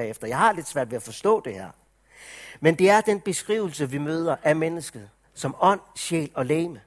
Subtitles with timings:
[0.00, 0.26] efter.
[0.28, 1.70] Jeg har lidt svært ved at forstå det her.
[2.60, 6.82] Men det er den beskrivelse, vi møder af mennesket, som ånd, sjæl og læme.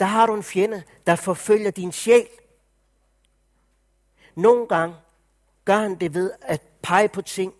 [0.00, 2.28] Der har du en fjende, der forfølger din sjæl.
[4.34, 4.96] Nogle gange
[5.64, 7.54] gør han det ved at pege på ting,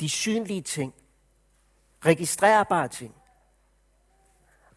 [0.00, 0.94] de synlige ting,
[2.04, 3.14] registrerbare ting.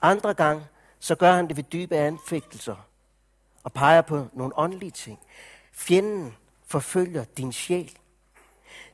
[0.02, 0.66] Andre gange,
[1.00, 2.76] så gør han det ved dybe anfægtelser
[3.64, 5.20] og peger på nogle åndelige ting.
[5.72, 6.36] Fjenden
[6.66, 7.98] forfølger din sjæl.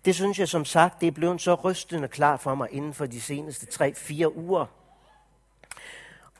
[0.05, 3.05] Det synes jeg som sagt, det er blevet så rystende klart for mig inden for
[3.05, 4.66] de seneste 3-4 uger.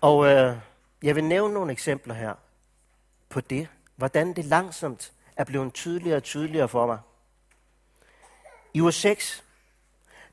[0.02, 0.58] Og øh,
[1.04, 2.34] jeg vil nævne nogle eksempler her
[3.30, 7.00] på det, hvordan det langsomt er blevet tydeligere og tydeligere for mig.
[8.74, 9.44] I uge 6,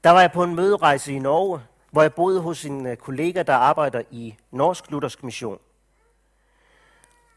[0.05, 3.43] der var jeg på en møderejse i Norge, hvor jeg boede hos en øh, kollega,
[3.43, 5.59] der arbejder i Norsk Luthersk Mission.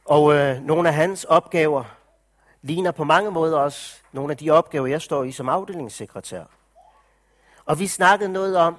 [0.06, 1.99] Og øh, nogle af hans opgaver
[2.62, 6.44] ligner på mange måder også nogle af de opgaver, jeg står i som afdelingssekretær.
[7.66, 8.78] Og vi snakkede noget om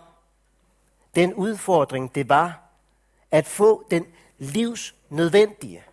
[1.14, 2.60] den udfordring, det var
[3.30, 4.06] at få den
[4.38, 5.84] livsnødvendige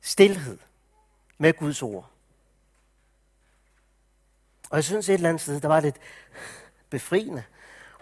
[0.00, 0.58] stillhed
[1.38, 2.10] med Guds ord.
[4.70, 5.96] Og jeg synes et eller andet sted, der var lidt
[6.90, 7.42] befriende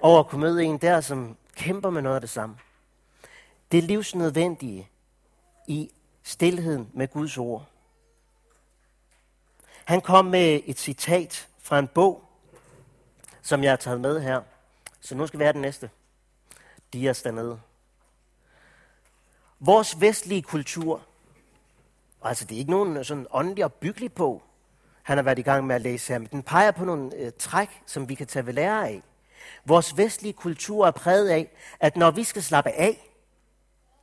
[0.01, 2.59] over at kunne møde en der, som kæmper med noget af det samme.
[3.73, 4.89] Det livsnødvendige
[5.67, 5.91] i
[6.23, 7.67] stillheden med Guds ord.
[9.85, 12.25] Han kom med et citat fra en bog,
[13.43, 14.43] som jeg har taget med her.
[15.01, 15.91] Så nu skal vi have den næste.
[16.93, 17.61] Dias dernede.
[19.61, 21.03] Vores vestlige kultur,
[22.23, 24.43] altså det er ikke nogen øh, sådan åndelig og byggelig på,
[25.03, 27.33] han har været i gang med at læse her, men den peger på nogle øh,
[27.39, 29.03] træk, som vi kan tage ved lære af.
[29.65, 33.11] Vores vestlige kultur er præget af, at når vi skal slappe af,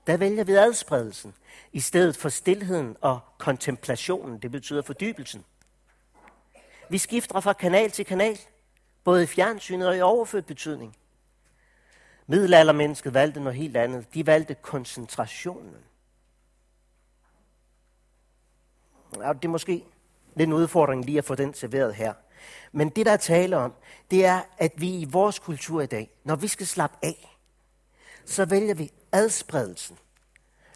[0.07, 1.33] der vælger vi adspredelsen,
[1.71, 5.45] i stedet for stillheden og kontemplationen, det betyder fordybelsen.
[6.91, 8.39] Vi skifter fra kanal til kanal,
[9.03, 10.95] både i fjernsynet og i overført betydning.
[12.27, 14.13] Middelaldermennesket valgte noget helt andet.
[14.13, 15.75] De valgte koncentrationen.
[19.17, 19.83] Ja, det er måske
[20.35, 22.13] lidt en udfordring lige at få den serveret her.
[22.71, 23.73] Men det, der er tale om,
[24.11, 27.37] det er, at vi i vores kultur i dag, når vi skal slappe af,
[28.25, 29.97] så vælger vi adspredelsen.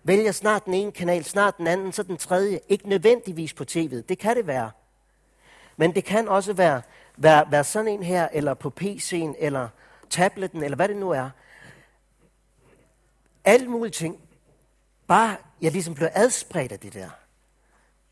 [0.04, 2.60] Vælger snart den ene kanal, snart den anden, så den tredje.
[2.70, 4.02] Ikke nødvendigvis på tv'et.
[4.02, 4.72] Det kan det være.
[5.78, 6.82] Men det kan også være,
[7.18, 9.70] være, være sådan en her, eller på PC'en, eller
[10.10, 11.30] tabletten, eller hvad det nu er.
[13.46, 14.20] Alle mulige ting.
[15.08, 17.10] Bare, jeg ligesom bliver adspredt af det der.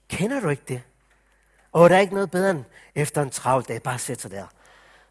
[0.07, 0.81] Kender du ikke det?
[1.71, 2.63] Og der er ikke noget bedre end
[2.95, 4.45] efter en travl dag, bare sætte sig der.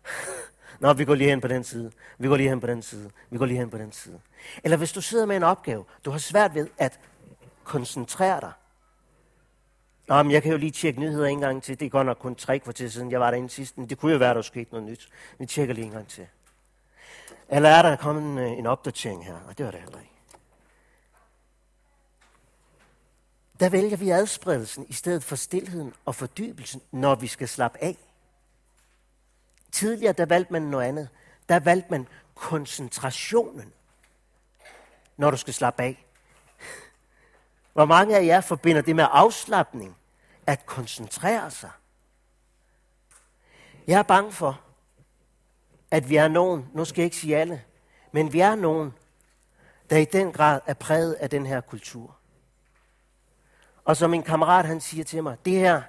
[0.81, 1.93] Nå, vi går lige hen på den side.
[2.19, 3.11] Vi går lige hen på den side.
[3.31, 4.21] Vi går lige hen på den side.
[4.65, 7.01] Eller hvis du sidder med en opgave, du har svært ved at
[7.65, 8.53] koncentrere dig.
[10.09, 11.81] Nå, men jeg kan jo lige tjekke nyheder en gang til.
[11.81, 13.79] Det er godt nok kun tre kvarter siden, jeg var derinde sidst.
[13.79, 15.09] Men det kunne jo være, der skete noget nyt.
[15.39, 16.27] Vi tjekker lige en gang til.
[17.49, 19.35] Eller er der kommet en, øh, en opdatering her?
[19.49, 20.13] Og det var det heller ikke.
[23.61, 27.97] Der vælger vi adspredelsen i stedet for stillheden og fordybelsen, når vi skal slappe af.
[29.73, 31.09] Tidligere, der valgte man noget andet.
[31.49, 33.73] Der valgte man koncentrationen,
[35.17, 36.07] når du skal slappe af.
[37.73, 39.97] Hvor mange af jer forbinder det med afslappning,
[40.47, 41.71] at koncentrere sig?
[43.87, 44.61] Jeg er bange for,
[45.91, 47.63] at vi er nogen, nu skal jeg ikke sige alle,
[48.13, 48.95] men vi er nogen,
[49.91, 52.17] der i den grad er præget af den her kultur.
[53.85, 55.83] Og som min kammerat han siger til mig, det her,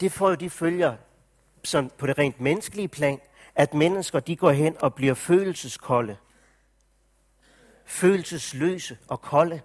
[0.00, 0.96] det får jo de følger
[1.64, 3.20] sådan på det rent menneskelige plan,
[3.54, 6.16] at mennesker de går hen og bliver følelseskolde.
[7.84, 9.60] Følelsesløse og kolde.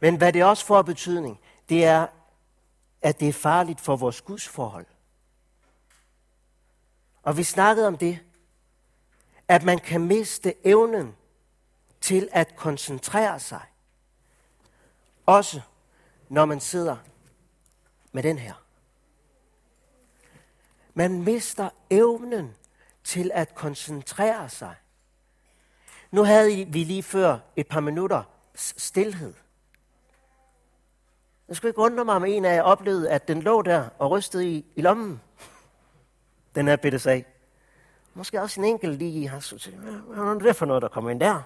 [0.00, 2.06] Men hvad det også får betydning, det er,
[3.02, 4.86] at det er farligt for vores Guds forhold.
[7.22, 8.18] Og vi snakkede om det,
[9.48, 11.16] at man kan miste evnen
[12.00, 13.62] til at koncentrere sig.
[15.26, 15.60] Også
[16.28, 16.96] når man sidder
[18.12, 18.54] med den her.
[20.94, 22.54] Man mister evnen
[23.04, 24.74] til at koncentrere sig.
[26.10, 28.22] Nu havde vi lige før et par minutter
[28.54, 29.34] stillhed.
[31.48, 34.10] Jeg skulle ikke undre mig, om en af jer oplevede, at den lå der og
[34.10, 35.20] rystede i, i lommen.
[36.54, 37.26] Den er bitte sag.
[38.14, 41.20] Måske også en enkelt lige har sagt, hvad er det for noget, der kommer ind
[41.20, 41.42] der?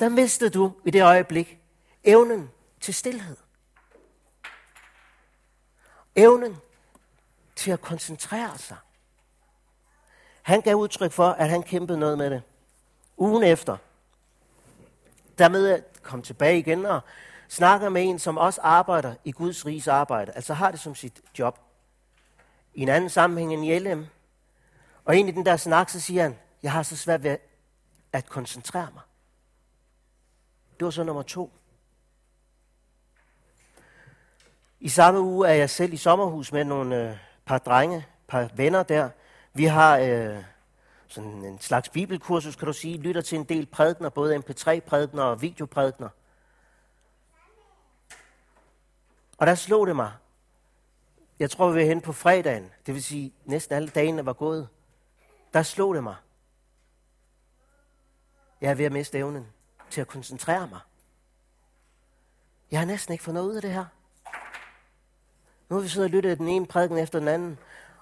[0.00, 1.58] Der mistede du i det øjeblik
[2.04, 2.50] evnen
[2.80, 3.36] til stillhed.
[6.16, 6.56] Evnen
[7.56, 8.76] til at koncentrere sig.
[10.42, 12.42] Han gav udtryk for, at han kæmpede noget med det.
[13.16, 13.76] Ugen efter,
[15.38, 17.00] der med at komme tilbage igen og
[17.48, 21.20] snakker med en, som også arbejder i Guds riges arbejde, altså har det som sit
[21.38, 21.58] job.
[22.74, 24.06] i en anden sammenhæng end i LM.
[25.04, 27.36] Og ind i den der snak, så siger han, jeg har så svært ved
[28.12, 29.02] at koncentrere mig.
[30.78, 31.52] Det var så nummer to.
[34.80, 37.16] I samme uge er jeg selv i sommerhus med nogle øh,
[37.46, 39.10] par drenge, par venner der.
[39.52, 40.44] Vi har øh,
[41.06, 45.42] sådan en slags bibelkursus, kan du sige, lytter til en del prædikner, både mp3-prædikner og
[45.42, 46.08] videoprædikner.
[49.38, 50.12] Og der slog det mig.
[51.38, 54.68] Jeg tror, vi er hen på fredagen, det vil sige næsten alle dagene var gået.
[55.52, 56.16] Der slog det mig.
[58.60, 59.46] Jeg er ved at miste evnen
[59.90, 60.80] til at koncentrere mig.
[62.70, 63.84] Jeg har næsten ikke fået noget ud af det her.
[65.68, 67.58] Nu har vi siddet og lyttet den ene prædiken efter den anden.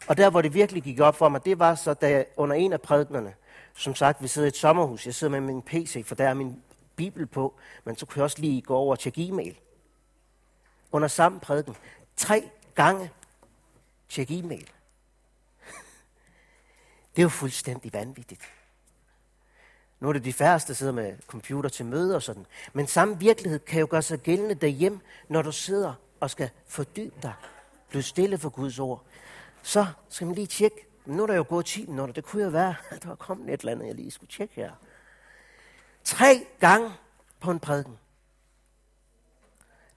[0.08, 2.56] Og der, hvor det virkelig gik op for mig, det var så, da jeg, under
[2.56, 3.34] en af prædiknerne,
[3.74, 6.34] som sagt, vi sidder i et sommerhus, jeg sidder med min PC, for der er
[6.34, 6.62] min
[6.96, 9.58] bibel på, men så kunne jeg også lige gå over og tjekke e-mail.
[10.92, 11.76] Under samme prædiken,
[12.16, 13.10] tre gange
[14.08, 14.60] Tjek e-mail.
[17.16, 18.42] Det er jo fuldstændig vanvittigt.
[20.00, 22.46] Nu er det de færreste, der sidder med computer til møder og sådan.
[22.72, 27.14] Men samme virkelighed kan jo gøre sig gældende derhjemme, når du sidder og skal fordybe
[27.22, 27.32] dig.
[27.88, 29.04] Bliv stille for Guds ord.
[29.62, 30.86] Så skal man lige tjekke.
[31.04, 32.14] Men nu er der jo gået 10 minutter.
[32.14, 34.54] Det kunne jo være, at der var kommet et eller andet, jeg lige skulle tjekke
[34.54, 34.72] her.
[36.04, 36.92] Tre gange
[37.40, 37.98] på en prædiken.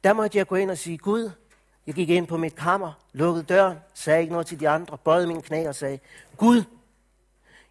[0.04, 1.32] Der måtte jeg gå ind og sige, Gud,
[1.88, 5.28] jeg gik ind på mit kammer, lukkede døren, sagde ikke noget til de andre, bøjede
[5.28, 6.00] mine knæ og sagde,
[6.38, 6.64] Gud,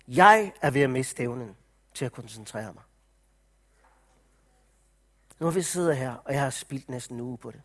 [0.08, 1.56] jeg er ved at miste evnen
[1.94, 2.82] til at koncentrere mig.
[5.40, 7.60] Nu har vi siddet her, og jeg har spildt næsten en uge på det.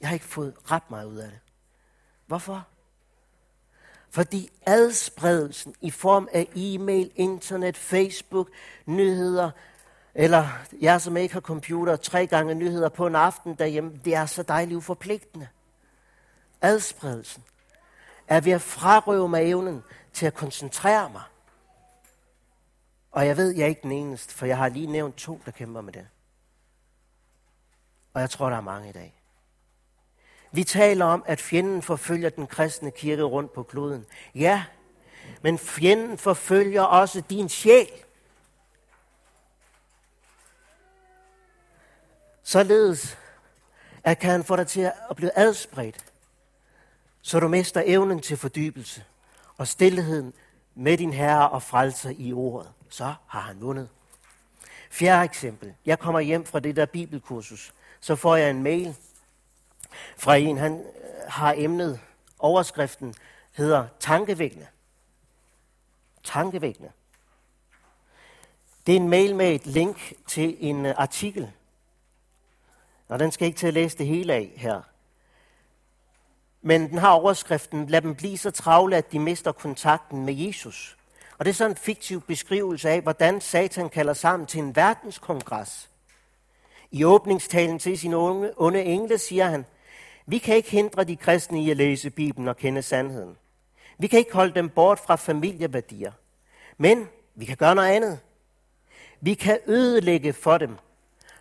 [0.00, 1.38] Jeg har ikke fået ret meget ud af det.
[2.26, 2.66] Hvorfor?
[4.10, 8.50] Fordi adspredelsen i form af e-mail, internet, Facebook,
[8.86, 9.50] nyheder,
[10.14, 10.48] eller
[10.80, 14.42] jeg som ikke har computer, tre gange nyheder på en aften derhjemme, det er så
[14.42, 15.48] dejligt uforpligtende.
[16.60, 17.44] Adspredelsen
[18.28, 21.22] er ved at frarøve mig evnen til at koncentrere mig.
[23.12, 25.50] Og jeg ved, jeg er ikke den eneste, for jeg har lige nævnt to, der
[25.50, 26.06] kæmper med det.
[28.14, 29.14] Og jeg tror, der er mange i dag.
[30.52, 34.06] Vi taler om, at fjenden forfølger den kristne kirke rundt på kloden.
[34.34, 34.64] Ja,
[35.42, 37.90] men fjenden forfølger også din sjæl.
[42.50, 43.18] Således
[44.04, 44.80] at kan han få dig til
[45.10, 46.04] at blive adspredt,
[47.22, 49.04] så du mister evnen til fordybelse
[49.56, 50.32] og stillheden
[50.74, 52.72] med din herre og frelser i ordet.
[52.88, 53.88] Så har han vundet.
[54.90, 55.74] Fjerde eksempel.
[55.86, 57.74] Jeg kommer hjem fra det der bibelkursus.
[58.00, 58.96] Så får jeg en mail
[60.16, 60.86] fra en, han øh,
[61.28, 62.00] har emnet,
[62.38, 63.14] overskriften
[63.52, 64.66] hedder tankevækkende.
[66.24, 66.90] Tankevækkende.
[68.86, 71.52] Det er en mail med et link til en øh, artikel.
[73.10, 74.80] Og den skal ikke til at læse det hele af her.
[76.62, 80.96] Men den har overskriften, lad dem blive så travle, at de mister kontakten med Jesus.
[81.38, 85.90] Og det er sådan en fiktiv beskrivelse af, hvordan Satan kalder sammen til en verdenskongres.
[86.90, 89.66] I åbningstalen til sin unge, onde engle siger han,
[90.26, 93.36] vi kan ikke hindre de kristne i at læse Bibelen og kende sandheden.
[93.98, 96.12] Vi kan ikke holde dem bort fra familieværdier.
[96.78, 98.18] Men vi kan gøre noget andet.
[99.20, 100.76] Vi kan ødelægge for dem,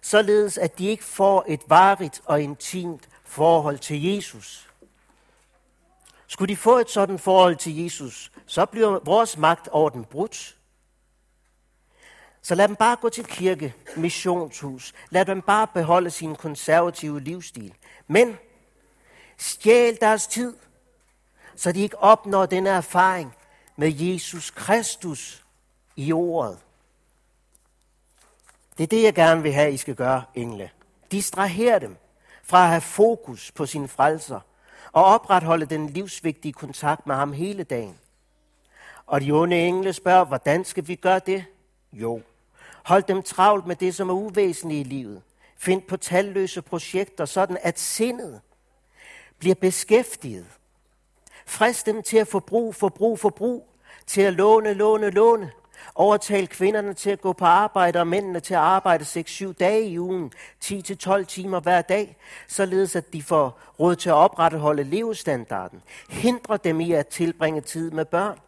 [0.02, 4.70] således at de ikke får et varigt og intimt forhold til Jesus.
[6.28, 10.56] Skulle de få et sådan forhold til Jesus, så bliver vores magt over den brudt.
[12.42, 14.94] Så lad dem bare gå til kirke, missionshus.
[15.10, 17.74] Lad dem bare beholde sin konservative livsstil.
[18.08, 18.38] Men
[19.40, 20.56] Stjæl deres tid,
[21.56, 23.36] så de ikke opnår den erfaring
[23.76, 25.46] med Jesus Kristus
[25.96, 26.60] i ordet.
[28.80, 30.70] Det er det, jeg gerne vil have, I skal gøre, engle.
[31.12, 31.98] Distraher dem
[32.44, 34.40] fra at have fokus på sine frelser
[34.92, 37.98] og opretholde den livsvigtige kontakt med ham hele dagen.
[39.06, 41.46] Og de onde engle spørger, hvordan skal vi gøre det?
[41.94, 42.22] Jo,
[42.84, 45.22] hold dem travlt med det, som er uvæsentligt i livet.
[45.58, 48.42] Find på talløse projekter, sådan at sindet
[49.40, 50.46] bliver beskæftiget.
[51.46, 53.70] Frist dem til at forbruge, forbrug, forbrug,
[54.08, 55.52] til at låne, låne, låne.
[55.96, 60.00] Overtal kvinderne til at gå på arbejde og mændene til at arbejde 6-7 dage i
[60.00, 60.32] ugen,
[60.66, 62.18] 10-12 timer hver dag,
[62.48, 65.82] således at de får råd til at opretholde levestandarden.
[66.10, 68.40] Hindre dem i at tilbringe tid med børn.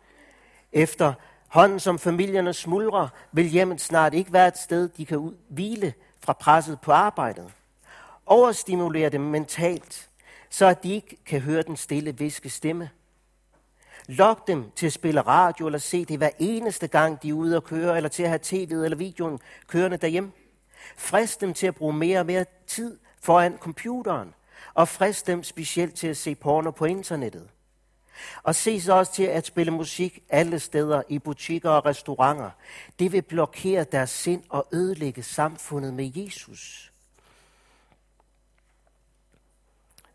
[0.71, 1.13] Efter
[1.47, 6.33] hånden som familierne smuldrer, vil hjemmet snart ikke være et sted, de kan hvile fra
[6.33, 7.51] presset på arbejdet.
[8.25, 10.07] Overstimulere dem mentalt
[10.51, 12.89] så at de ikke kan høre den stille viske stemme.
[14.07, 17.55] Lok dem til at spille radio eller se det hver eneste gang, de er ude
[17.55, 20.31] og køre, eller til at have tv'et eller videoen kørende derhjemme.
[20.97, 24.33] Frist dem til at bruge mere og mere tid foran computeren,
[24.73, 27.49] og frist dem specielt til at se porno på internettet.
[28.43, 32.49] Og se så også til at spille musik alle steder, i butikker og restauranter.
[32.99, 36.91] Det vil blokere deres sind og ødelægge samfundet med Jesus.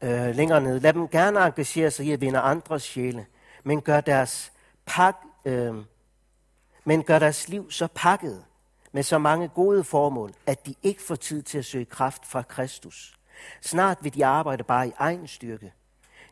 [0.02, 0.80] Øh, længere ned.
[0.80, 3.26] Lad dem gerne engagere sig i at vinde andres sjæle,
[3.66, 4.52] men gør deres,
[4.86, 5.74] pak, øh,
[6.84, 8.44] men gør deres liv så pakket
[8.92, 12.42] med så mange gode formål, at de ikke får tid til at søge kraft fra
[12.42, 13.18] Kristus.
[13.62, 15.72] Snart vil de arbejde bare i egen styrke.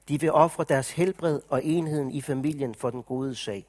[0.09, 3.67] De vil ofre deres helbred og enheden i familien for den gode sag.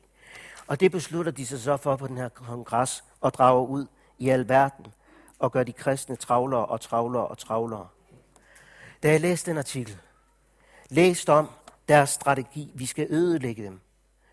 [0.67, 3.85] Og det beslutter de sig så for på den her kongres og drager ud
[4.17, 4.85] i al verden
[5.39, 7.87] og gør de kristne travlere og travlere og travlere.
[9.03, 9.97] Da jeg læste den artikel,
[10.89, 11.49] læste om
[11.87, 13.79] deres strategi, vi skal ødelægge dem,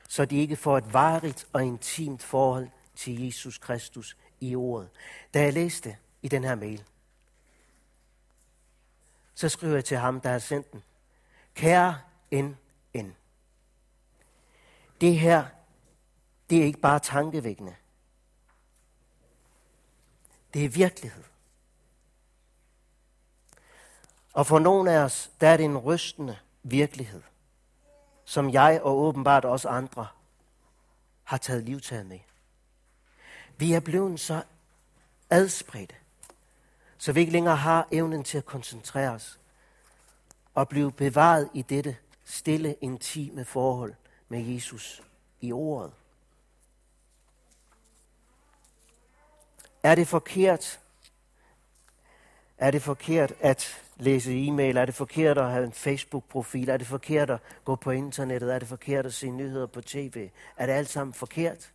[0.09, 4.89] så de ikke får et varigt og intimt forhold til Jesus Kristus i ordet.
[5.35, 6.85] Da jeg læste i den her mail,
[9.35, 10.83] så skriver jeg til ham, der har sendt den.
[11.55, 11.99] Kære
[12.33, 13.17] NN.
[15.01, 15.47] Det her,
[16.51, 17.75] det er ikke bare tankevækkende.
[20.55, 21.25] Det er virkelighed.
[24.33, 27.23] Og for nogle af os, der er det en rystende virkelighed,
[28.33, 30.09] som jeg og åbenbart også andre
[31.25, 32.19] har taget livtaget med.
[33.57, 34.43] Vi er blevet så
[35.31, 35.95] adspredte,
[36.99, 39.41] så vi ikke længere har evnen til at koncentrere os
[40.55, 43.95] og blive bevaret i dette stille, intime forhold
[44.29, 45.03] med Jesus
[45.41, 45.93] i ordet.
[49.83, 50.81] Er det forkert?
[52.59, 54.77] Er det forkert at læse e-mail?
[54.77, 56.69] Er det forkert at have en Facebook-profil?
[56.69, 58.55] Er det forkert at gå på internettet?
[58.55, 60.31] Er det forkert at se nyheder på tv?
[60.57, 61.73] Er det alt sammen forkert?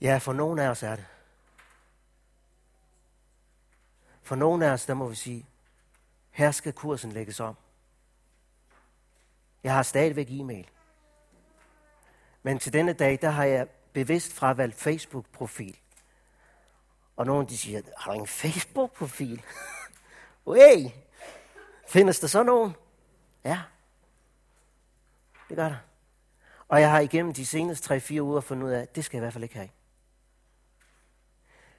[0.00, 1.06] Ja, for nogen af os er det.
[4.22, 5.46] For nogle af os, der må vi sige,
[6.30, 7.56] her skal kursen lægges om.
[9.62, 10.70] Jeg har stadigvæk e-mail.
[12.42, 15.78] Men til denne dag, der har jeg bevidst fravalgt Facebook-profil.
[17.16, 19.42] Og nogen de siger, har du en Facebook-profil?
[20.46, 20.90] hey,
[21.88, 22.74] findes der så nogen?
[23.44, 23.60] Ja,
[25.48, 25.76] det gør der.
[26.68, 29.20] Og jeg har igennem de seneste 3-4 uger fundet ud af, at det skal jeg
[29.20, 29.70] i hvert fald ikke have.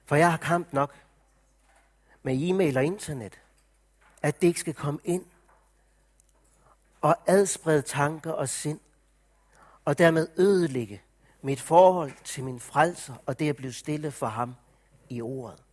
[0.05, 0.95] For jeg har kamp nok
[2.23, 3.41] med e-mail og internet,
[4.21, 5.25] at det ikke skal komme ind
[7.01, 8.79] og adsprede tanker og sind,
[9.85, 11.01] og dermed ødelægge
[11.41, 14.55] mit forhold til min frelser, og det at blive stille for ham
[15.09, 15.63] i ordet.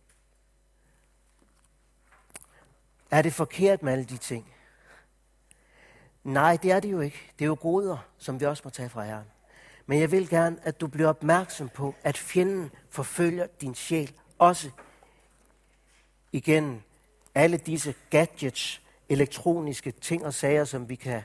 [3.11, 4.53] Er det forkert med alle de ting?
[6.23, 7.31] Nej, det er det jo ikke.
[7.39, 9.25] Det er jo goder, som vi også må tage fra Herren.
[9.85, 14.69] Men jeg vil gerne, at du bliver opmærksom på, at fjenden forfølger din sjæl også
[16.31, 16.83] igen
[17.35, 21.21] alle disse gadgets, elektroniske ting og sager, som vi kan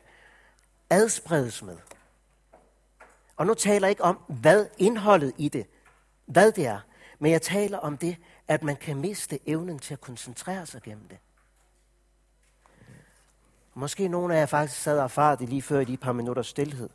[0.91, 1.77] adspredes med.
[3.37, 5.67] Og nu taler jeg ikke om, hvad indholdet i det,
[6.27, 6.81] hvad det er,
[7.19, 8.17] men jeg taler om det,
[8.49, 11.19] at man kan miste evnen til at koncentrere sig gennem det.
[13.75, 16.43] Måske nogle af jer faktisk sad og erfarede det lige før i de par minutter
[16.43, 16.89] stillhed,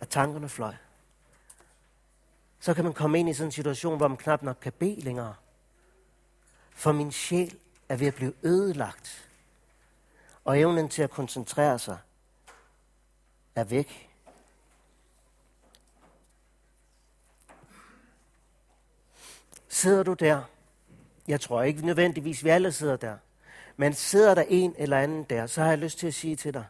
[0.00, 0.74] at tankerne fløj.
[2.60, 5.00] Så kan man komme ind i sådan en situation, hvor man knap nok kan bede
[5.00, 5.34] længere.
[6.70, 9.28] For min sjæl er ved at blive ødelagt.
[10.44, 11.98] Og evnen til at koncentrere sig
[13.54, 14.10] er væk.
[19.76, 20.42] Sidder du der?
[21.28, 23.16] Jeg tror ikke nødvendigvis, vi alle sidder der.
[23.76, 26.54] Men sidder der en eller anden der, så har jeg lyst til at sige til
[26.54, 26.64] dig,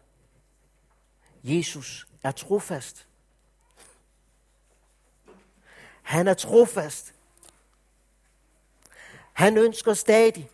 [1.45, 3.07] Jesus er trofast.
[6.03, 7.15] Han er trofast.
[9.33, 10.51] Han ønsker stadig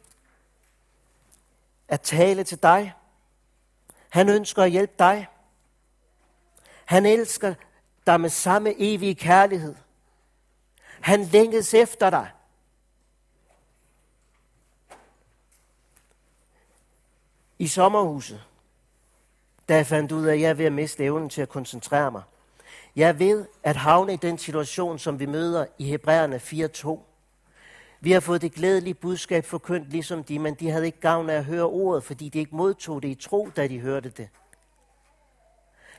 [1.89, 2.95] at tale til dig.
[4.09, 5.29] Han ønsker at hjælpe dig.
[6.85, 7.55] Han elsker
[8.07, 9.75] dig med samme evige kærlighed.
[11.01, 12.31] Han længes efter dig.
[17.63, 18.45] I sommerhuset,
[19.69, 22.11] da jeg fandt ud af, at jeg er ved at miste evnen til at koncentrere
[22.11, 22.23] mig.
[22.97, 27.01] Jeg ved at havne i den situation, som vi møder i Hebræerne 4.2.
[28.01, 31.35] Vi har fået det glædelige budskab forkyndt ligesom de, men de havde ikke gavn af
[31.35, 34.29] at høre ordet, fordi de ikke modtog det i tro, da de hørte det.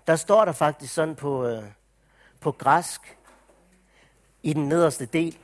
[0.08, 1.64] Der står der faktisk sådan på, øh,
[2.40, 3.18] på græsk,
[4.44, 5.38] i den nederste del,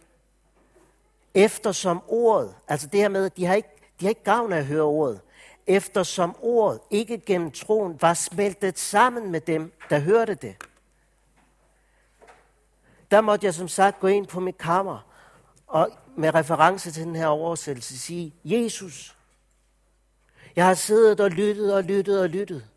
[1.33, 4.57] eftersom ordet, altså det her med, at de har ikke, de har ikke gavn af
[4.57, 5.21] at høre ordet,
[5.69, 10.55] eftersom ordet ikke gennem troen var smeltet sammen med dem, der hørte det.
[13.11, 14.99] Der måtte jeg som sagt gå ind på mit kammer
[15.67, 19.15] og med reference til den her oversættelse sige, Jesus,
[20.55, 22.67] Jeg har siddet og lyttet og lyttet og lyttet.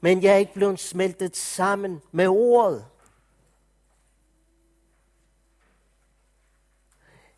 [0.00, 2.86] Men jeg er ikke blevet smeltet sammen med ordet.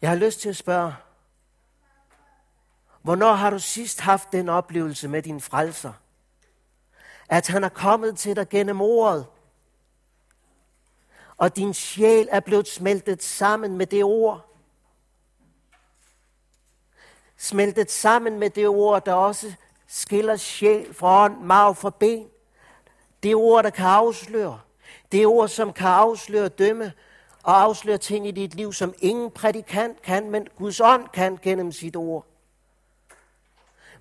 [0.03, 0.95] Jeg har lyst til at spørge,
[3.09, 5.93] hvornår har du sidst haft den oplevelse med din frelser?
[7.29, 9.27] At han er kommet til dig gennem ordet,
[11.37, 14.55] og din sjæl er blevet smeltet sammen med det ord.
[17.37, 19.53] Smeltet sammen med det ord, der også
[19.87, 22.29] skiller sjæl fra ånd, mag fra ben.
[23.23, 24.61] Det ord, der kan afsløre.
[25.13, 26.93] Det ord, som kan afsløre dømme
[27.43, 31.73] og afsløre ting i dit liv, som ingen prædikant kan, men Guds ånd kan gennem
[31.73, 32.28] sit ord.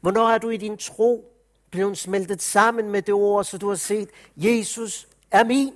[0.01, 1.33] Hvornår er du i din tro
[1.71, 5.73] blevet smeltet sammen med det ord, så du har set, Jesus er min.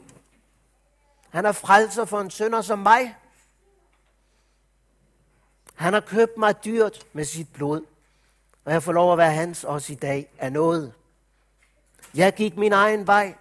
[1.30, 3.16] Han er frelser for en sønder som mig.
[5.76, 7.82] Han har købt mig dyrt med sit blod,
[8.66, 10.94] og jeg får lov at være hans også i dag af noget.
[12.16, 13.36] Jeg gik min egen vej.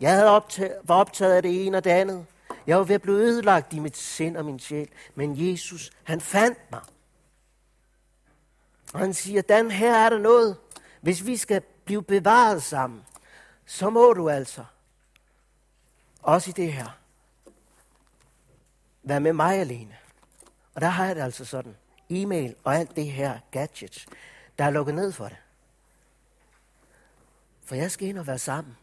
[0.00, 2.26] Jeg havde optaget, var optaget af det ene og det andet.
[2.66, 4.88] Jeg var ved at blive ødelagt i mit sind og min sjæl.
[5.14, 6.80] Men Jesus, han fandt mig.
[8.92, 10.56] Og han siger, Dan, her er der noget.
[11.00, 13.04] Hvis vi skal blive bevaret sammen,
[13.66, 14.64] så må du altså,
[16.22, 16.98] også i det her,
[19.02, 19.96] være med mig alene.
[20.74, 21.76] Og der har jeg det altså sådan.
[22.10, 24.06] E-mail og alt det her gadgets,
[24.58, 25.36] der er lukket ned for det.
[27.64, 28.76] For jeg skal ind og være sammen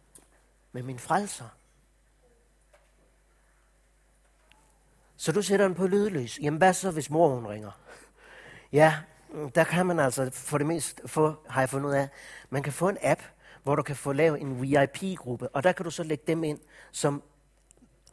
[0.72, 1.50] med min frelser.
[5.18, 6.40] Så du sætter den på lydløs.
[6.40, 7.72] Jamen hvad så, hvis mor hun ringer?
[8.72, 9.00] Ja,
[9.55, 12.10] der kan man altså for det mest få, har jeg fundet ud af,
[12.50, 13.22] man kan få en app,
[13.63, 16.60] hvor du kan få lavet en VIP-gruppe, og der kan du så lægge dem ind,
[16.91, 17.24] som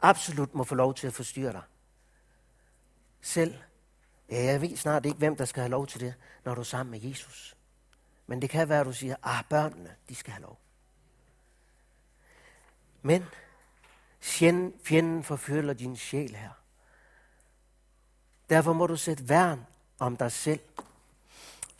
[0.01, 1.61] absolut må få lov til at forstyrre dig.
[3.21, 3.55] Selv.
[4.29, 6.65] Ja, jeg ved snart ikke, hvem der skal have lov til det, når du er
[6.65, 7.57] sammen med Jesus.
[8.27, 10.59] Men det kan være, at du siger, ah, børnene, de skal have lov.
[13.01, 13.25] Men
[14.21, 16.49] fjenden forfølger din sjæl her.
[18.49, 19.65] Derfor må du sætte værn
[19.99, 20.59] om dig selv.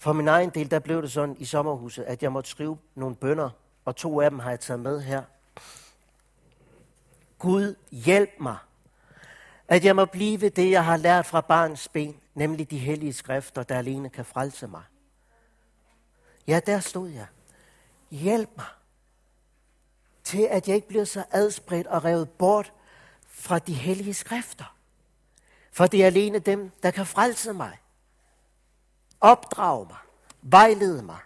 [0.05, 3.15] For min egen del, der blev det sådan i sommerhuset, at jeg måtte skrive nogle
[3.15, 3.49] bønder,
[3.85, 5.23] og to af dem har jeg taget med her.
[7.39, 8.57] Gud, hjælp mig,
[9.67, 13.63] at jeg må blive det, jeg har lært fra barns ben, nemlig de hellige skrifter,
[13.63, 14.83] der alene kan frelse mig.
[16.47, 17.27] Ja, der stod jeg.
[18.09, 18.65] Hjælp mig
[20.23, 22.73] til, at jeg ikke bliver så adspredt og revet bort
[23.27, 24.75] fra de hellige skrifter.
[25.71, 27.77] For det er alene dem, der kan frelse mig,
[29.21, 29.97] Opdrag mig,
[30.41, 31.19] Vejled mig.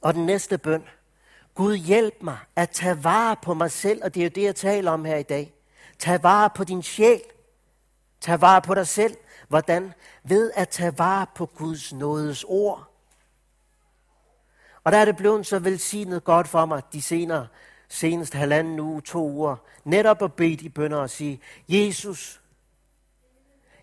[0.00, 0.84] Og den næste bøn.
[1.54, 4.56] Gud hjælp mig at tage vare på mig selv, og det er jo det, jeg
[4.56, 5.54] taler om her i dag.
[5.98, 7.22] Tag vare på din sjæl.
[8.20, 9.16] Tag vare på dig selv.
[9.48, 9.92] Hvordan?
[10.24, 12.90] Ved at tage vare på Guds nådes ord.
[14.84, 17.46] Og der er det blevet så velsignet godt for mig de senere,
[17.88, 22.40] seneste halvanden uge, to uger, netop at bede de bønder og sige, Jesus,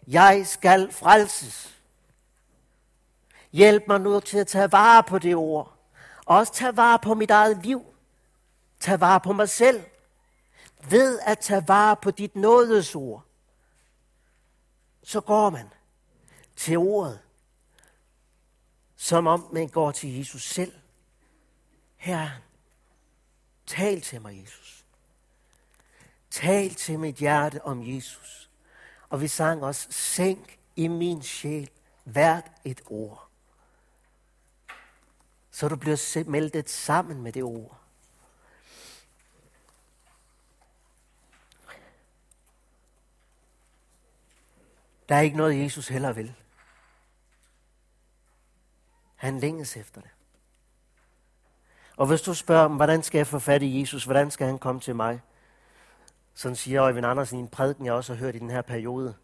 [0.08, 1.80] jeg skal frelses.
[3.52, 5.78] Hjælp mig nu til at tage vare på det ord.
[6.26, 7.86] Og også tage vare på mit eget liv.
[8.80, 9.84] Tag vare på mig selv.
[10.90, 13.26] Ved at tage vare på dit nådesord.
[15.04, 15.70] Så går man
[16.56, 17.20] til ordet,
[18.96, 20.74] som om man går til Jesus selv.
[21.96, 22.32] Herre,
[23.68, 24.86] tal til mig, Jesus.
[26.30, 28.43] Tal til mit hjerte om Jesus.
[29.14, 31.70] Og vi sang også, sænk i min sjæl
[32.04, 33.28] hvert et ord.
[35.52, 37.80] Så du bliver smeltet sammen med det ord.
[45.10, 46.36] Der er ikke noget, Jesus heller vil.
[49.16, 50.12] Han længes efter det.
[51.98, 54.04] Og hvis du spørger, hvordan skal jeg få fat i Jesus?
[54.04, 55.22] Hvordan skal han komme til mig?
[56.34, 59.16] Sådan siger Øjvind Andersen i en prædiken, jeg også har hørt i den her periode.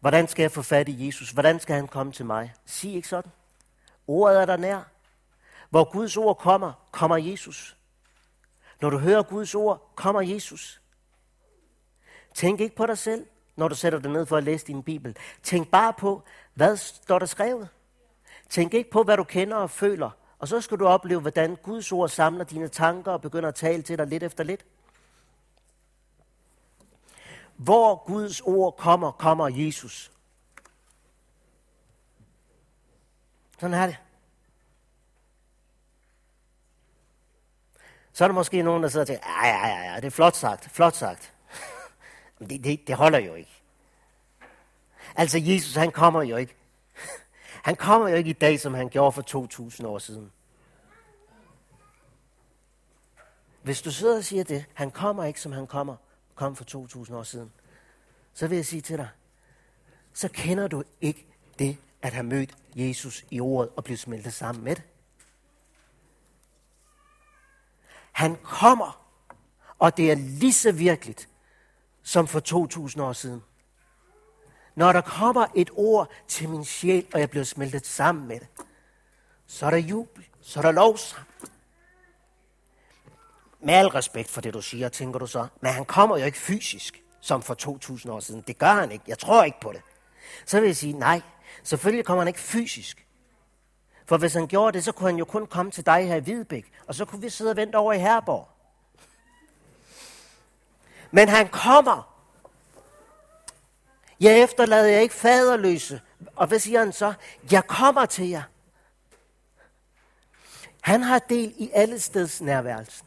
[0.00, 1.30] Hvordan skal jeg få fat i Jesus?
[1.30, 2.54] Hvordan skal han komme til mig?
[2.66, 3.30] Sig ikke sådan.
[4.06, 4.80] Ordet er der nær.
[5.70, 7.76] Hvor Guds ord kommer, kommer Jesus.
[8.80, 10.80] Når du hører Guds ord, kommer Jesus.
[12.34, 15.16] Tænk ikke på dig selv, når du sætter dig ned for at læse din Bibel.
[15.42, 16.22] Tænk bare på,
[16.54, 17.68] hvad står der skrevet.
[18.48, 20.10] Tænk ikke på, hvad du kender og føler.
[20.38, 23.82] Og så skal du opleve, hvordan Guds ord samler dine tanker og begynder at tale
[23.82, 24.64] til dig lidt efter lidt.
[27.56, 30.12] Hvor Guds ord kommer, kommer Jesus.
[33.60, 33.96] Sådan er det.
[38.12, 40.36] Så er der måske nogen, der sidder og tænker, ja, ja, ja, det er flot
[40.36, 41.34] sagt, flot sagt.
[42.38, 43.62] det, det, det holder jo ikke.
[45.16, 46.56] Altså, Jesus, han kommer jo ikke.
[47.64, 50.32] Han kommer jo ikke i dag, som han gjorde for 2000 år siden.
[53.62, 55.96] Hvis du sidder og siger det, han kommer ikke, som han kommer,
[56.34, 57.52] kom for 2000 år siden,
[58.34, 59.08] så vil jeg sige til dig,
[60.12, 61.26] så kender du ikke
[61.58, 64.82] det at have mødt Jesus i ordet og blive smeltet sammen med det.
[68.12, 69.06] Han kommer,
[69.78, 71.28] og det er lige så virkeligt
[72.02, 73.42] som for 2000 år siden.
[74.74, 78.48] Når der kommer et ord til min sjæl, og jeg bliver smeltet sammen med det,
[79.46, 81.26] så er der jubel, så er der lovsang.
[83.64, 86.38] Med al respekt for det, du siger, tænker du så, men han kommer jo ikke
[86.38, 88.40] fysisk, som for 2000 år siden.
[88.46, 89.04] Det gør han ikke.
[89.08, 89.82] Jeg tror ikke på det.
[90.46, 91.20] Så vil jeg sige, nej,
[91.62, 93.06] selvfølgelig kommer han ikke fysisk.
[94.06, 96.20] For hvis han gjorde det, så kunne han jo kun komme til dig her i
[96.20, 98.48] Hvidebæk, og så kunne vi sidde og vente over i Herborg.
[101.10, 102.14] Men han kommer.
[104.20, 106.00] Jeg efterlader jer ikke faderløse.
[106.36, 107.14] Og hvad siger han så?
[107.50, 108.42] Jeg kommer til jer.
[110.80, 113.06] Han har del i alle steds nærværelsen.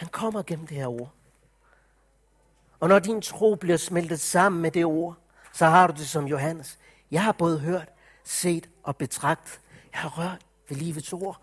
[0.00, 1.12] Han kommer gennem det her ord.
[2.80, 5.16] Og når din tro bliver smeltet sammen med det ord,
[5.52, 6.78] så har du det som Johannes.
[7.10, 7.88] Jeg har både hørt,
[8.24, 9.60] set og betragt.
[9.92, 11.40] Jeg har rørt ved livets ord.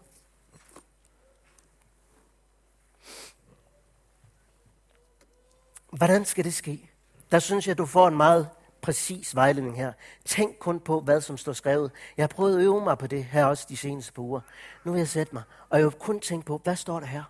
[5.91, 6.89] Hvordan skal det ske?
[7.31, 8.49] Der synes jeg, du får en meget
[8.81, 9.93] præcis vejledning her.
[10.25, 11.91] Tænk kun på, hvad som står skrevet.
[12.17, 14.41] Jeg har prøvet at øve mig på det her også de seneste par uger.
[14.83, 17.23] Nu vil jeg sætte mig, og jeg vil kun tænke på, hvad står der her?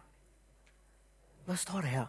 [1.47, 2.05] Hvad står der her?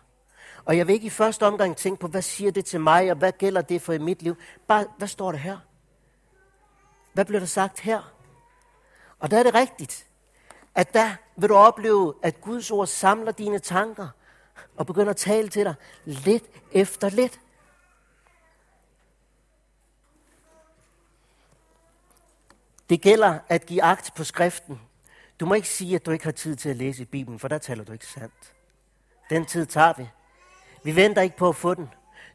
[0.65, 3.17] Og jeg vil ikke i første omgang tænke på, hvad siger det til mig, og
[3.17, 4.37] hvad gælder det for i mit liv.
[4.67, 5.59] Bare, hvad står der her?
[7.13, 8.15] Hvad bliver der sagt her?
[9.19, 10.07] Og der er det rigtigt,
[10.75, 14.09] at der vil du opleve, at Guds ord samler dine tanker
[14.77, 15.75] og begynder at tale til dig
[16.05, 17.41] lidt efter lidt.
[22.91, 24.81] Det gælder at give agt på skriften.
[25.41, 27.49] Du må ikke sige, at du ikke har tid til at læse i Bibelen, for
[27.49, 28.55] der taler du ikke sandt.
[29.31, 30.09] Den tid tager vi.
[30.85, 31.91] Vi venter ikke på at få den.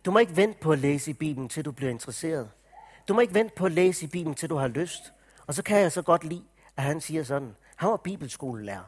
[0.05, 2.51] Du må ikke vente på at læse i Bibelen, til du bliver interesseret.
[3.07, 5.13] Du må ikke vente på at læse i Bibelen, til du har lyst.
[5.47, 6.43] Og så kan jeg så godt lide,
[6.77, 7.55] at han siger sådan.
[7.75, 8.83] Han var bibelskolelærer.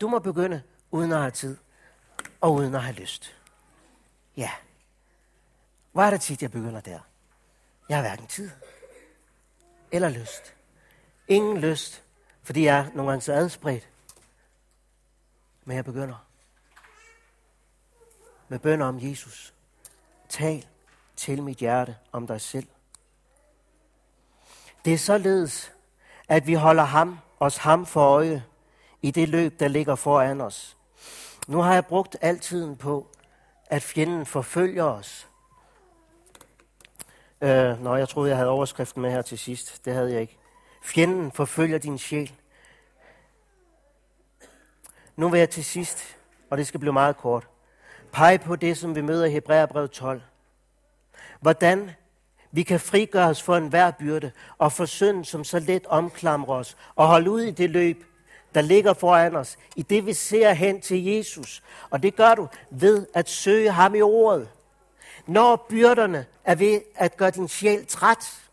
[0.00, 1.56] Du må begynde uden at have tid
[2.40, 3.36] og uden at have lyst.
[4.36, 4.50] Ja.
[5.92, 7.00] Hvor er det tit, jeg begynder der?
[7.88, 8.50] Jeg har hverken tid
[9.92, 10.54] eller lyst.
[11.28, 12.02] Ingen lyst,
[12.42, 13.88] fordi jeg er nogle gange så adspredt.
[15.64, 16.26] Men jeg begynder
[18.48, 19.54] med bønder om Jesus.
[20.28, 20.66] Tal
[21.16, 22.66] til mit hjerte om dig selv.
[24.84, 25.72] Det er således,
[26.28, 28.44] at vi holder ham, os ham for øje
[29.02, 30.76] i det løb, der ligger foran os.
[31.46, 33.06] Nu har jeg brugt al tiden på,
[33.66, 35.28] at fjenden forfølger os.
[37.40, 39.84] Øh, nå, jeg troede, jeg havde overskriften med her til sidst.
[39.84, 40.38] Det havde jeg ikke.
[40.82, 42.32] Fjenden forfølger din sjæl.
[45.16, 46.16] Nu vil jeg til sidst,
[46.50, 47.48] og det skal blive meget kort,
[48.14, 50.22] pege på det, som vi møder i Hebræerbrevet 12.
[51.40, 51.90] Hvordan
[52.52, 56.76] vi kan frigøre os for enhver byrde og for synd, som så let omklamrer os,
[56.96, 58.04] og holde ud i det løb,
[58.54, 61.62] der ligger foran os, i det vi ser hen til Jesus.
[61.90, 64.48] Og det gør du ved at søge ham i ordet.
[65.26, 68.43] Når byrderne er ved at gøre din sjæl træt,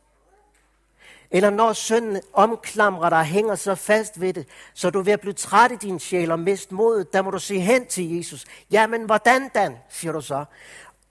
[1.31, 5.13] eller når synden omklamrer dig og hænger så fast ved det, så du er ved
[5.13, 8.17] at blive træt i din sjæl og miste modet, der må du se hen til
[8.17, 8.45] Jesus.
[8.71, 10.45] Jamen, hvordan dan, siger du så.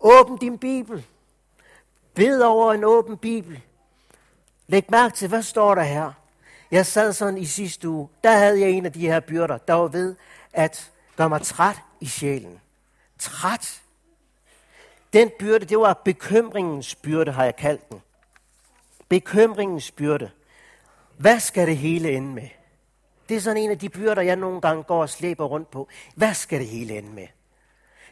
[0.01, 1.07] Åbn din Bibel.
[2.15, 3.61] Bed over en åben Bibel.
[4.67, 6.13] Læg mærke til, hvad står der her?
[6.71, 9.75] Jeg sad sådan i sidste uge, der havde jeg en af de her byrder, der
[9.75, 10.15] var ved
[10.53, 12.61] at gøre mig træt i sjælen.
[13.19, 13.83] Træt.
[15.13, 18.03] Den byrde, det var bekymringens byrde, har jeg kaldt den.
[19.11, 20.31] Bekymringens byrde.
[21.17, 22.49] Hvad skal det hele ende med?
[23.29, 25.89] Det er sådan en af de byrder, jeg nogle gange går og slæber rundt på.
[26.15, 27.27] Hvad skal det hele ende med?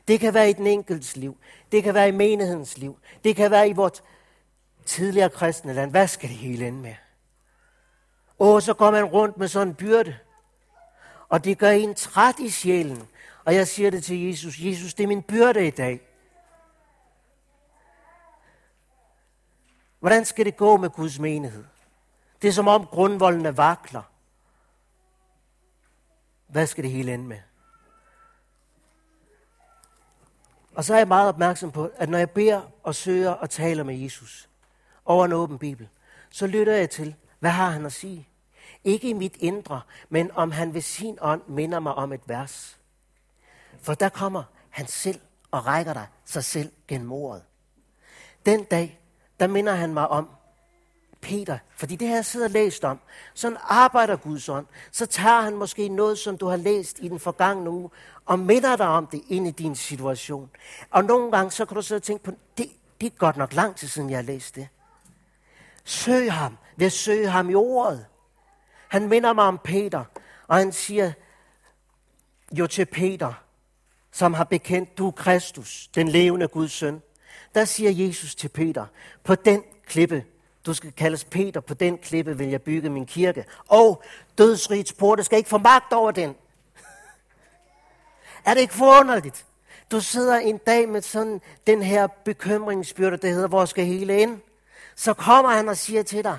[0.08, 1.36] Det kan være i den enkeltes liv.
[1.72, 2.98] Det kan være i menighedens liv.
[3.24, 4.02] Det kan være i vores
[4.86, 5.90] tidligere kristne land.
[5.90, 6.94] Hvad skal det hele ende med?
[8.38, 10.16] Og så går man rundt med sådan en byrde.
[11.28, 13.02] Og det gør en træt i sjælen.
[13.44, 14.58] Og jeg siger det til Jesus.
[14.58, 16.07] Jesus, det er min byrde i dag.
[20.00, 21.64] Hvordan skal det gå med Guds menighed?
[22.42, 24.02] Det er som om grundvoldene vakler.
[26.46, 27.38] Hvad skal det hele ende med?
[30.74, 33.84] Og så er jeg meget opmærksom på, at når jeg beder og søger og taler
[33.84, 34.48] med Jesus
[35.04, 35.88] over en åben bibel,
[36.30, 38.28] så lytter jeg til, hvad har han at sige?
[38.84, 42.78] Ikke i mit indre, men om han ved sin ånd minder mig om et vers.
[43.80, 47.42] For der kommer han selv og rækker dig sig selv gennem ordet.
[48.46, 48.97] Den dag,
[49.40, 50.28] der minder han mig om,
[51.20, 53.00] Peter, fordi det her jeg sidder og læst om,
[53.34, 57.20] sådan arbejder Guds ånd, så tager han måske noget, som du har læst i den
[57.20, 57.90] forgangne uge,
[58.26, 60.50] og minder dig om det ind i din situation.
[60.90, 62.66] Og nogle gange, så kan du sidde og tænke på, det,
[63.00, 64.68] det er godt nok lang tid siden, jeg har læst det.
[65.84, 68.06] Søg ham, ved at søge ham i ordet.
[68.88, 70.04] Han minder mig om Peter,
[70.46, 71.12] og han siger
[72.52, 73.32] jo til Peter,
[74.12, 77.02] som har bekendt, du er Kristus, den levende Guds søn.
[77.58, 78.86] Der siger Jesus til Peter,
[79.24, 80.24] på den klippe,
[80.66, 83.44] du skal kaldes Peter, på den klippe vil jeg bygge min kirke.
[83.68, 84.02] Og
[84.38, 86.34] dødsrigets porte skal ikke få magt over den.
[88.44, 89.46] er det ikke forunderligt?
[89.90, 94.40] Du sidder en dag med sådan den her bekymringsbyrde, der hedder, hvor skal hele ind?
[94.94, 96.38] Så kommer han og siger til dig,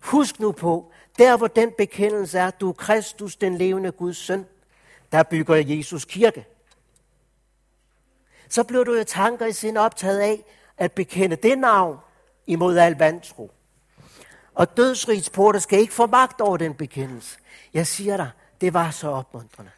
[0.00, 4.46] husk nu på, der hvor den bekendelse er, du er Kristus, den levende Guds søn,
[5.12, 6.46] der bygger Jesus kirke.
[8.52, 10.44] Så bliver du jo tanker i sin optaget af
[10.78, 11.98] at bekende det navn
[12.46, 13.50] imod al vantro.
[14.54, 17.38] Og dødsrigets porte skal ikke få magt over den bekendelse.
[17.74, 19.70] Jeg siger dig, det var så opmuntrende.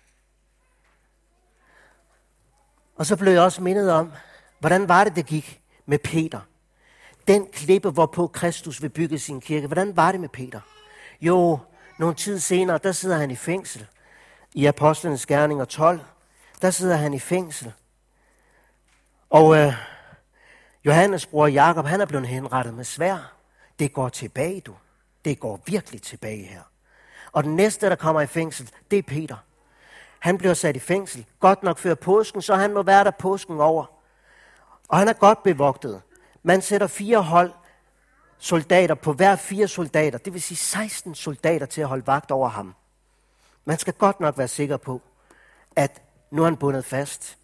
[2.96, 4.12] Og så blev jeg også mindet om,
[4.58, 6.40] hvordan var det, det gik med Peter.
[7.28, 9.66] Den klippe, hvorpå Kristus vil bygge sin kirke.
[9.66, 10.60] Hvordan var det med Peter?
[11.20, 11.58] Jo,
[11.98, 13.86] nogle tid senere, der sidder han i fængsel.
[14.54, 16.00] I Apostlenes Gerninger 12,
[16.62, 17.72] der sidder han i fængsel.
[19.30, 19.72] Og øh,
[20.84, 23.32] Johannes bror Jakob, han er blevet henrettet med svær.
[23.78, 24.74] Det går tilbage, du.
[25.24, 26.62] Det går virkelig tilbage her.
[27.32, 29.36] Og den næste, der kommer i fængsel, det er Peter.
[30.18, 31.26] Han bliver sat i fængsel.
[31.40, 33.84] Godt nok før påsken, så han må være der påsken over.
[34.88, 36.02] Og han er godt bevogtet.
[36.42, 37.52] Man sætter fire hold
[38.38, 40.18] soldater på hver fire soldater.
[40.18, 42.74] Det vil sige 16 soldater til at holde vagt over ham.
[43.64, 45.02] Man skal godt nok være sikker på,
[45.76, 47.38] at nu er han bundet fast.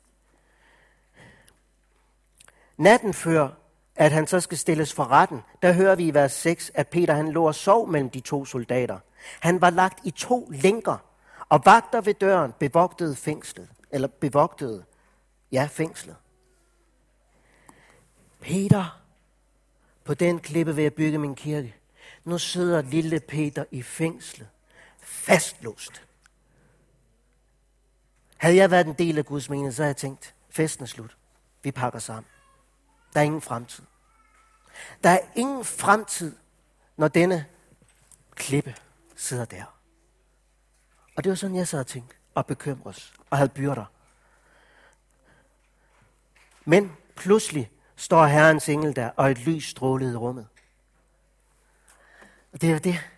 [2.81, 3.49] Natten før,
[3.97, 7.15] at han så skal stilles for retten, der hører vi i vers 6, at Peter
[7.15, 8.99] han lå og sov mellem de to soldater.
[9.41, 10.97] Han var lagt i to lænker,
[11.49, 14.85] og vagter ved døren bevogtede fængslet, eller bevogtede,
[15.53, 16.17] ja, fængslet.
[18.41, 19.01] Peter,
[20.05, 21.75] på den klippe vil jeg bygge min kirke.
[22.25, 24.49] Nu sidder lille Peter i fængslet,
[25.01, 26.07] fastlåst.
[28.37, 31.17] Havde jeg været en del af Guds mening, så havde jeg tænkt, festen er slut.
[31.63, 32.27] Vi pakker sammen.
[33.15, 33.85] Der er ingen fremtid.
[35.05, 36.37] Der er ingen fremtid,
[36.97, 37.47] når denne
[38.35, 38.75] klippe
[39.17, 39.65] sidder der.
[41.17, 43.85] Og det var sådan, jeg sad og tænkte og bekymres og havde byrder.
[46.65, 50.47] Men pludselig står Herrens engel der, og et lys strålede i rummet.
[52.53, 53.11] Og det er det.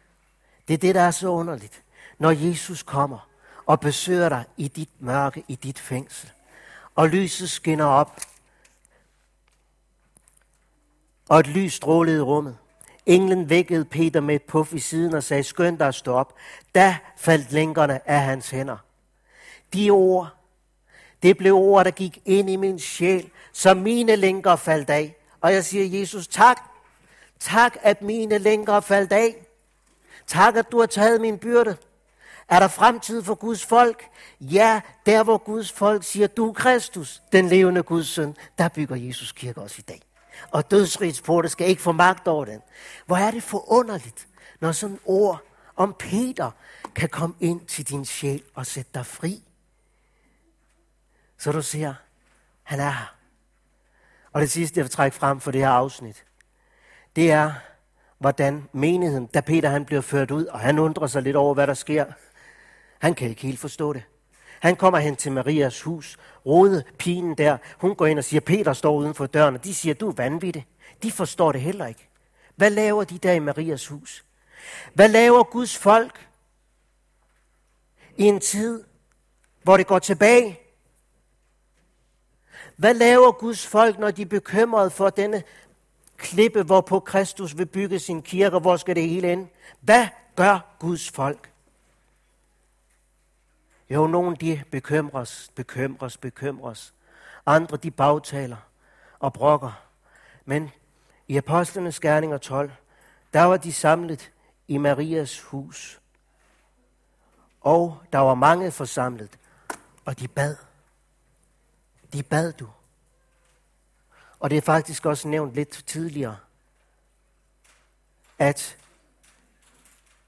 [0.69, 1.83] Det er det, der er så underligt.
[2.19, 3.29] Når Jesus kommer
[3.67, 6.33] og besøger dig i dit mørke, i dit fængsel,
[6.95, 8.21] og lyset skinner op,
[11.33, 12.57] og et lys strålede i rummet.
[13.07, 16.35] Englen vækkede Peter med et puff i siden og sagde, skynd dig at stå op.
[16.75, 18.77] Da faldt lænkerne af hans hænder.
[19.75, 20.29] De ord,
[21.23, 25.17] det blev ord, der gik ind i min sjæl, så mine lænker faldt af.
[25.41, 26.61] Og jeg siger, Jesus, tak.
[27.41, 29.47] Tak, at mine lænker faldt af.
[30.27, 31.77] Tak, at du har taget min byrde.
[32.49, 34.05] Er der fremtid for Guds folk?
[34.41, 38.97] Ja, der hvor Guds folk siger, du er Kristus, den levende Guds søn, der bygger
[38.97, 40.03] Jesus kirke også i dag
[40.51, 42.61] og dødsrigets porte skal ikke få magt over den.
[43.07, 44.29] Hvor er det forunderligt,
[44.61, 45.43] når sådan ord
[45.77, 46.51] om Peter
[46.95, 49.43] kan komme ind til din sjæl og sætte dig fri.
[51.39, 51.95] Så du ser,
[52.63, 53.15] han er her.
[54.33, 56.25] Og det sidste, jeg vil trække frem for det her afsnit,
[57.17, 57.53] det er,
[58.19, 61.67] hvordan menigheden, da Peter han bliver ført ud, og han undrer sig lidt over, hvad
[61.67, 62.05] der sker.
[62.99, 64.03] Han kan ikke helt forstå det.
[64.63, 66.19] Han kommer hen til Marias hus.
[66.47, 69.75] Rode, pigen der, hun går ind og siger, Peter står uden for døren, og de
[69.75, 70.67] siger, du er vanvittig.
[71.03, 72.09] De forstår det heller ikke.
[72.57, 74.25] Hvad laver de der i Marias hus?
[74.95, 76.29] Hvad laver Guds folk
[78.17, 78.85] i en tid,
[79.63, 80.61] hvor det går tilbage?
[82.77, 85.43] Hvad laver Guds folk, når de er bekymrede for denne
[86.17, 89.49] klippe, hvorpå Kristus vil bygge sin kirke, hvor skal det hele ind?
[89.81, 91.52] Hvad gør Guds folk?
[93.91, 96.95] Jo, nogen de bekymres, bekymres, bekymres.
[97.47, 98.57] Andre de bagtaler
[99.19, 99.83] og brokker.
[100.45, 100.71] Men
[101.29, 102.73] i Apostlenes Gerninger 12,
[103.33, 104.33] der var de samlet
[104.69, 106.01] i Marias hus.
[107.61, 109.39] Og der var mange forsamlet,
[110.05, 110.57] og de bad.
[112.13, 112.69] De bad du.
[114.39, 116.37] Og det er faktisk også nævnt lidt tidligere,
[118.39, 118.77] at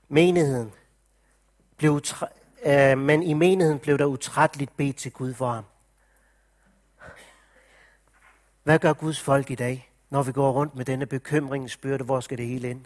[0.09, 0.73] menigheden
[1.77, 2.01] blev
[2.67, 5.65] øh, men i menigheden blev der utrætteligt bedt til Gud for ham.
[8.63, 12.39] Hvad gør Guds folk i dag, når vi går rundt med denne bekymringsbyrde, hvor skal
[12.39, 12.85] det hele ind?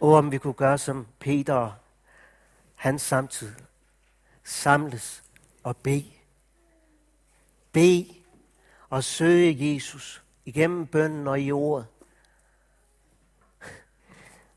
[0.00, 1.72] Og om vi kunne gøre som Peter og
[2.74, 3.52] hans samtid.
[4.44, 5.22] Samles
[5.62, 6.12] og bede.
[7.72, 8.04] Bed
[8.90, 11.86] og søge Jesus igennem bønnen og i ordet.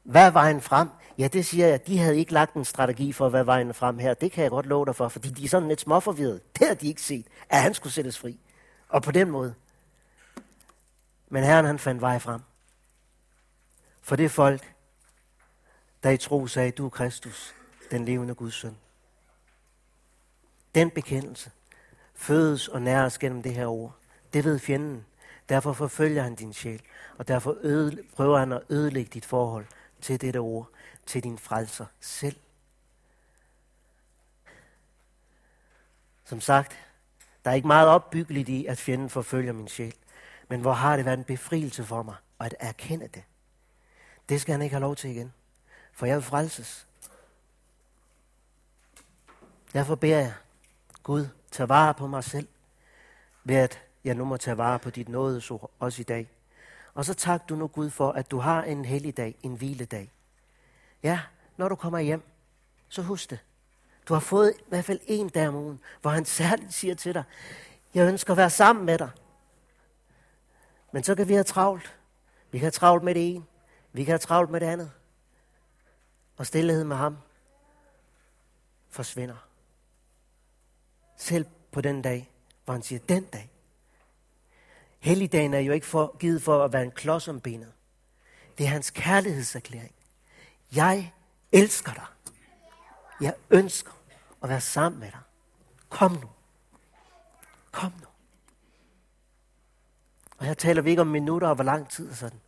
[0.03, 0.89] Hvad er vejen frem?
[1.17, 1.87] Ja, det siger jeg.
[1.87, 4.13] De havde ikke lagt en strategi for, hvad vejen frem her.
[4.13, 6.39] Det kan jeg godt love dig for, fordi de er sådan lidt småforvirrede.
[6.59, 8.39] Det har de ikke set, at han skulle sættes fri.
[8.89, 9.53] Og på den måde.
[11.29, 12.41] Men Herren han fandt vej frem.
[14.01, 14.73] For det folk,
[16.03, 17.53] der i tro sagde, du er Kristus,
[17.91, 18.77] den levende Guds søn.
[20.75, 21.51] Den bekendelse
[22.13, 23.95] fødes og næres gennem det her ord.
[24.33, 25.05] Det ved fjenden.
[25.49, 26.81] Derfor forfølger han din sjæl,
[27.17, 29.65] og derfor øde, prøver han at ødelægge dit forhold
[30.01, 30.69] til dette ord,
[31.05, 32.35] til din frelser selv.
[36.25, 36.77] Som sagt,
[37.45, 39.95] der er ikke meget opbyggeligt i, at fjenden forfølger min sjæl.
[40.47, 43.23] Men hvor har det været en befrielse for mig at erkende det.
[44.29, 45.33] Det skal han ikke have lov til igen.
[45.91, 46.87] For jeg vil frelses.
[49.73, 50.33] Derfor beder jeg,
[51.03, 52.47] Gud, tag vare på mig selv,
[53.43, 56.29] ved at jeg nu må tage vare på dit nådesord, også i dag.
[56.93, 60.11] Og så tak du nu, Gud, for, at du har en hellig dag, en hviledag.
[61.03, 61.21] Ja,
[61.57, 62.23] når du kommer hjem,
[62.89, 63.39] så husk det.
[64.07, 67.13] Du har fået i hvert fald en dag om ugen, hvor han særligt siger til
[67.13, 67.23] dig,
[67.93, 69.09] jeg ønsker at være sammen med dig.
[70.91, 71.97] Men så kan vi have travlt.
[72.51, 73.45] Vi kan have travlt med det ene.
[73.93, 74.91] Vi kan have travlt med det andet.
[76.37, 77.17] Og stillhed med ham
[78.89, 79.47] forsvinder.
[81.17, 82.31] Selv på den dag,
[82.65, 83.51] hvor han siger, den dag.
[84.99, 87.73] Helligdagen er jo ikke for, givet for at være en klods om benet.
[88.57, 89.94] Det er hans kærlighedserklæring.
[90.71, 91.13] Jeg
[91.51, 92.05] elsker dig.
[93.21, 93.91] Jeg ønsker
[94.43, 95.19] at være sammen med dig.
[95.89, 96.29] Kom nu.
[97.71, 98.07] Kom nu.
[100.37, 102.39] Og her taler vi ikke om minutter og hvor lang tid og sådan.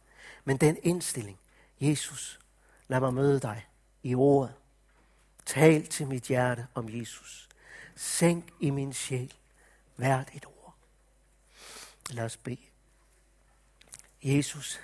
[0.45, 1.39] Men den indstilling.
[1.79, 2.39] Jesus,
[2.87, 3.67] lad mig møde dig
[4.03, 4.53] i ordet.
[5.45, 7.49] Tal til mit hjerte om Jesus.
[7.95, 9.33] Sænk i min sjæl
[9.95, 10.75] hvert et ord.
[12.09, 12.57] Lad os bede.
[14.23, 14.79] Jesus,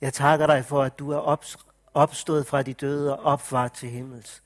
[0.00, 3.88] jeg takker dig for, at du er opstået opstået fra de døde og opfart til
[3.88, 4.42] himmels.